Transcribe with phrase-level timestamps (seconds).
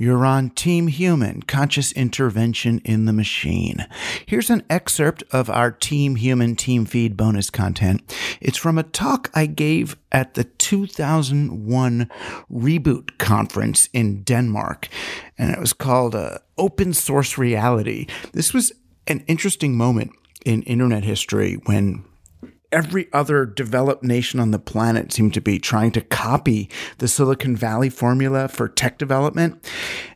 [0.00, 3.86] You're on Team Human, Conscious Intervention in the Machine.
[4.24, 8.00] Here's an excerpt of our Team Human Team Feed bonus content.
[8.40, 12.10] It's from a talk I gave at the 2001
[12.50, 14.88] Reboot Conference in Denmark,
[15.36, 18.06] and it was called uh, Open Source Reality.
[18.32, 18.72] This was
[19.06, 20.12] an interesting moment
[20.46, 22.06] in internet history when
[22.72, 26.68] every other developed nation on the planet seemed to be trying to copy
[26.98, 29.68] the Silicon Valley formula for tech development.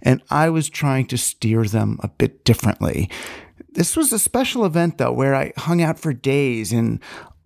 [0.03, 3.11] And I was trying to steer them a bit differently.
[3.73, 7.01] This was a special event, though, where I hung out for days in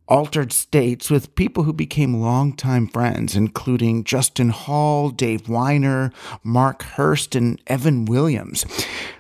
[0.09, 6.12] altered states with people who became longtime friends, including Justin Hall, Dave Winer,
[6.43, 8.65] Mark Hurst, and Evan Williams.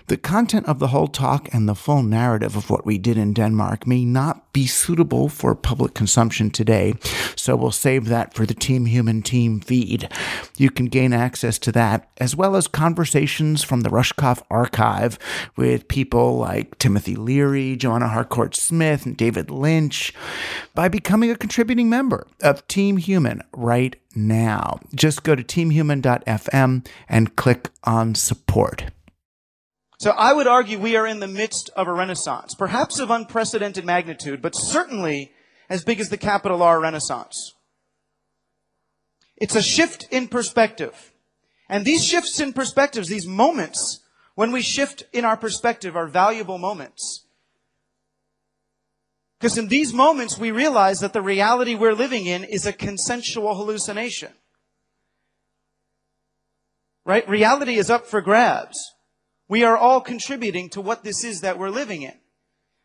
[0.08, 3.34] The content of the whole talk and the full narrative of what we did in
[3.34, 6.94] Denmark may not be suitable for public consumption today,
[7.36, 10.08] so we'll save that for the Team Human Team feed.
[10.56, 15.18] You can gain access to that, as well as conversations from the Rushkoff archive
[15.56, 20.12] with people like Timothy Leary, Joanna Harcourt Smith, and David Lynch
[20.74, 24.80] by becoming a contributing member of Team Human right now.
[24.94, 28.84] Just go to teamhuman.fm and click on support.
[29.98, 33.84] So I would argue we are in the midst of a renaissance, perhaps of unprecedented
[33.84, 35.32] magnitude, but certainly
[35.68, 37.54] as big as the capital R renaissance.
[39.36, 41.12] It's a shift in perspective.
[41.68, 44.00] And these shifts in perspectives, these moments
[44.36, 47.24] when we shift in our perspective are valuable moments.
[49.38, 53.56] Because in these moments we realize that the reality we're living in is a consensual
[53.56, 54.30] hallucination.
[57.04, 57.28] Right?
[57.28, 58.94] Reality is up for grabs.
[59.48, 62.14] We are all contributing to what this is that we're living in.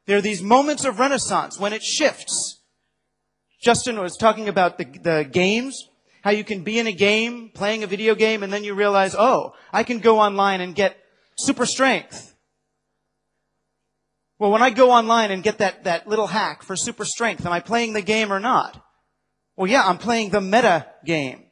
[0.05, 2.61] There are these moments of renaissance when it shifts.
[3.61, 5.89] Justin was talking about the, the games,
[6.23, 9.15] how you can be in a game, playing a video game, and then you realize,
[9.17, 10.97] oh, I can go online and get
[11.37, 12.35] super strength.
[14.39, 17.53] Well, when I go online and get that, that little hack for super strength, am
[17.53, 18.81] I playing the game or not?
[19.55, 21.43] Well, yeah, I'm playing the meta game.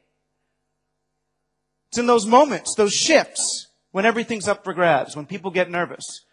[1.88, 6.24] It's in those moments, those shifts, when everything's up for grabs, when people get nervous.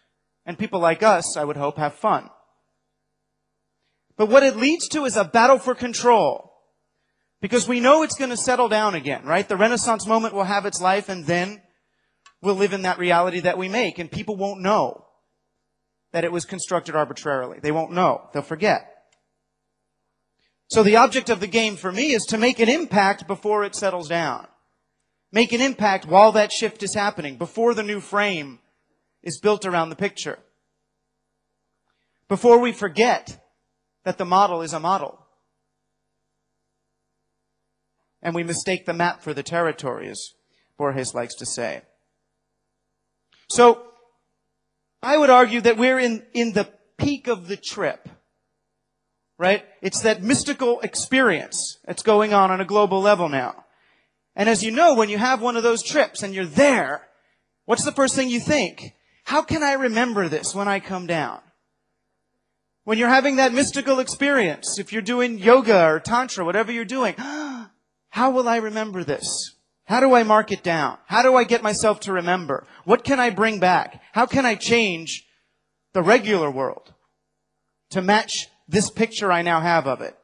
[0.44, 2.28] And people like us, I would hope, have fun.
[4.16, 6.52] But what it leads to is a battle for control.
[7.40, 9.48] Because we know it's going to settle down again, right?
[9.48, 11.62] The Renaissance moment will have its life and then
[12.42, 15.06] we'll live in that reality that we make and people won't know
[16.12, 17.60] that it was constructed arbitrarily.
[17.62, 18.28] They won't know.
[18.32, 18.86] They'll forget.
[20.68, 23.74] So the object of the game for me is to make an impact before it
[23.74, 24.46] settles down
[25.32, 28.58] make an impact while that shift is happening, before the new frame
[29.22, 30.38] is built around the picture.
[32.28, 33.44] Before we forget
[34.04, 35.18] that the model is a model.
[38.22, 40.34] And we mistake the map for the territory, as
[40.76, 41.82] Borges likes to say.
[43.48, 43.82] So,
[45.02, 48.08] I would argue that we're in, in the peak of the trip.
[49.38, 49.64] Right?
[49.80, 53.64] It's that mystical experience that's going on on a global level now.
[54.36, 57.08] And as you know, when you have one of those trips and you're there,
[57.64, 58.94] what's the first thing you think?
[59.24, 61.40] How can I remember this when I come down?
[62.84, 67.14] When you're having that mystical experience, if you're doing yoga or tantra, whatever you're doing,
[67.18, 69.54] how will I remember this?
[69.84, 70.98] How do I mark it down?
[71.06, 72.66] How do I get myself to remember?
[72.84, 74.00] What can I bring back?
[74.12, 75.26] How can I change
[75.92, 76.94] the regular world
[77.90, 80.16] to match this picture I now have of it?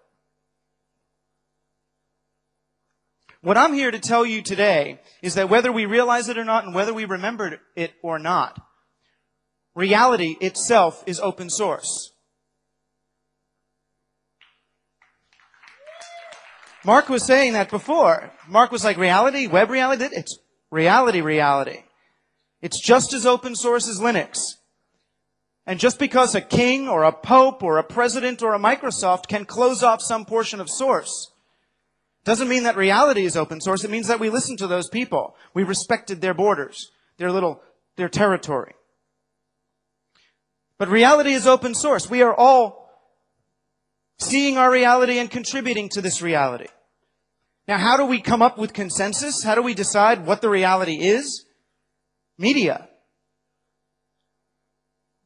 [3.42, 6.64] What I'm here to tell you today is that whether we realize it or not
[6.64, 8.60] and whether we remembered it or not,
[9.74, 12.12] reality itself is open source.
[16.84, 18.32] Mark was saying that before.
[18.48, 20.38] Mark was like, reality, web reality, it's
[20.70, 21.82] reality, reality.
[22.62, 24.38] It's just as open source as Linux.
[25.66, 29.44] And just because a king or a pope or a president or a Microsoft can
[29.44, 31.32] close off some portion of source
[32.26, 33.84] doesn't mean that reality is open source.
[33.84, 35.36] It means that we listened to those people.
[35.54, 37.62] We respected their borders, their little,
[37.94, 38.74] their territory.
[40.76, 42.10] But reality is open source.
[42.10, 42.90] We are all
[44.18, 46.66] seeing our reality and contributing to this reality.
[47.68, 49.44] Now, how do we come up with consensus?
[49.44, 51.44] How do we decide what the reality is?
[52.38, 52.88] Media.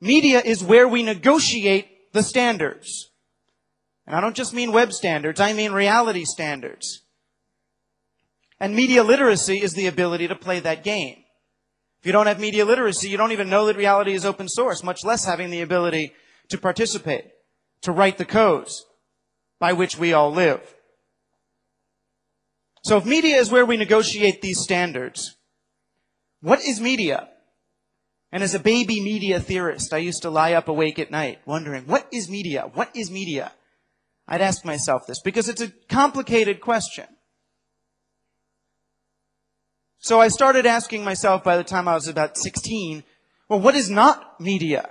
[0.03, 3.11] Media is where we negotiate the standards.
[4.11, 7.03] And I don't just mean web standards, I mean reality standards.
[8.59, 11.19] And media literacy is the ability to play that game.
[12.01, 14.83] If you don't have media literacy, you don't even know that reality is open source,
[14.83, 16.13] much less having the ability
[16.49, 17.27] to participate,
[17.83, 18.85] to write the codes
[19.61, 20.75] by which we all live.
[22.83, 25.37] So if media is where we negotiate these standards,
[26.41, 27.29] What is media?
[28.33, 31.85] And as a baby media theorist, I used to lie up awake at night wondering,
[31.87, 32.69] what is media?
[32.75, 33.53] What is media?
[34.31, 37.07] I'd ask myself this because it's a complicated question.
[39.99, 43.03] So I started asking myself by the time I was about 16,
[43.49, 44.89] well, what is not media?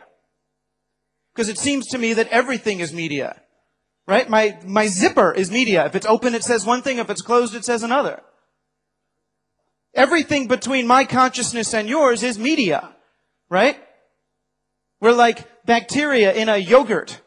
[1.34, 3.42] Because it seems to me that everything is media.
[4.06, 4.30] Right?
[4.30, 5.86] My, my zipper is media.
[5.86, 6.98] If it's open, it says one thing.
[6.98, 8.22] If it's closed, it says another.
[9.94, 12.90] Everything between my consciousness and yours is media.
[13.50, 13.80] Right?
[15.00, 17.22] We're like bacteria in a yogurt.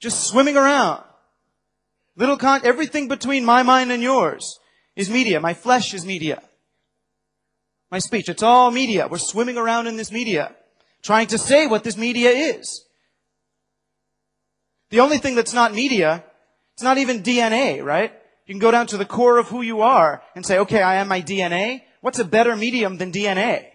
[0.00, 1.04] Just swimming around.
[2.16, 4.58] Little con, everything between my mind and yours
[4.96, 5.40] is media.
[5.40, 6.42] My flesh is media.
[7.90, 9.08] My speech, it's all media.
[9.08, 10.54] We're swimming around in this media,
[11.02, 12.84] trying to say what this media is.
[14.90, 16.24] The only thing that's not media,
[16.74, 18.12] it's not even DNA, right?
[18.46, 20.96] You can go down to the core of who you are and say, okay, I
[20.96, 21.82] am my DNA.
[22.00, 23.66] What's a better medium than DNA?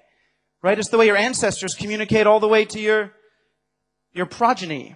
[0.61, 0.77] Right?
[0.77, 3.13] It's the way your ancestors communicate all the way to your,
[4.13, 4.95] your progeny.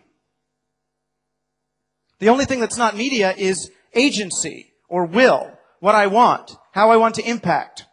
[2.19, 6.98] The only thing that's not media is agency or will, what I want, how I
[6.98, 7.86] want to impact.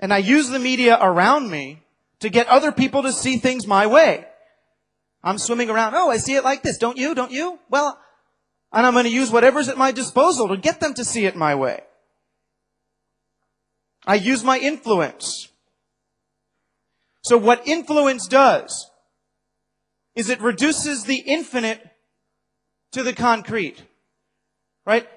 [0.00, 1.82] And I use the media around me
[2.20, 4.26] to get other people to see things my way.
[5.22, 5.94] I'm swimming around.
[5.94, 6.78] Oh, I see it like this.
[6.78, 7.14] Don't you?
[7.14, 7.58] Don't you?
[7.70, 7.98] Well,
[8.72, 11.36] and I'm going to use whatever's at my disposal to get them to see it
[11.36, 11.80] my way.
[14.06, 15.48] I use my influence.
[17.22, 18.90] So what influence does
[20.14, 21.90] is it reduces the infinite
[22.94, 23.82] to the concrete.
[24.86, 25.08] Right?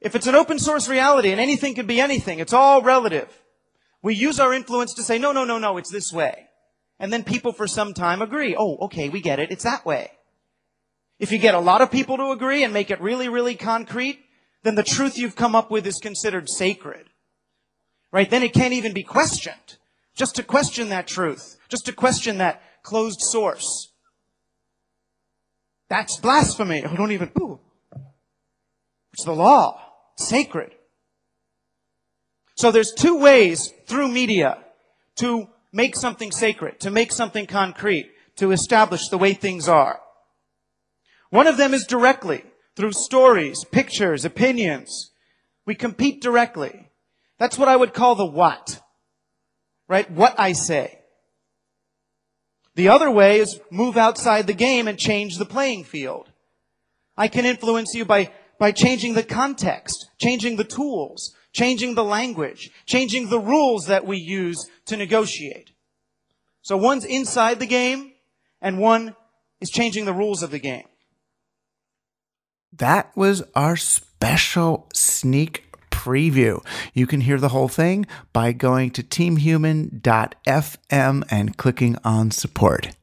[0.00, 3.28] If it's an open source reality and anything can be anything, it's all relative.
[4.02, 6.48] We use our influence to say, no, no, no, no, it's this way.
[7.00, 8.54] And then people for some time agree.
[8.56, 9.50] Oh, okay, we get it.
[9.50, 10.12] It's that way.
[11.18, 14.20] If you get a lot of people to agree and make it really, really concrete,
[14.62, 17.10] then the truth you've come up with is considered sacred.
[18.12, 18.30] Right?
[18.30, 19.76] Then it can't even be questioned.
[20.14, 21.58] Just to question that truth.
[21.68, 23.92] Just to question that closed source.
[25.88, 26.84] That's blasphemy.
[26.84, 27.60] Oh, don't even, ooh.
[29.12, 29.80] It's the law.
[30.16, 30.72] sacred.
[32.56, 34.58] So there's two ways through media
[35.16, 40.00] to make something sacred, to make something concrete, to establish the way things are.
[41.30, 42.44] One of them is directly,
[42.74, 45.12] through stories, pictures, opinions.
[45.66, 46.90] We compete directly.
[47.38, 48.80] That's what I would call the what.
[49.88, 50.10] Right?
[50.10, 50.97] What I say.
[52.78, 56.30] The other way is move outside the game and change the playing field.
[57.16, 58.30] I can influence you by,
[58.60, 64.18] by changing the context, changing the tools, changing the language, changing the rules that we
[64.18, 65.72] use to negotiate.
[66.62, 68.12] So one's inside the game
[68.62, 69.16] and one
[69.60, 70.86] is changing the rules of the game.
[72.72, 75.67] That was our special sneak
[76.08, 76.64] preview.
[76.94, 82.97] You can hear the whole thing by going to teamhuman.fm and clicking on support.